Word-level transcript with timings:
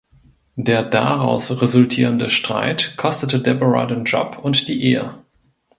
Der 0.55 0.81
daraus 0.81 1.61
resultierende 1.61 2.27
Streit 2.27 2.97
kostete 2.97 3.39
Deborah 3.39 3.85
den 3.85 4.03
Job 4.03 4.39
und 4.41 4.67
die 4.67 4.81
Ehe. 4.81 5.23